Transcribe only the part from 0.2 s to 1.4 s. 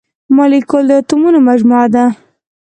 مالیکول د اتومونو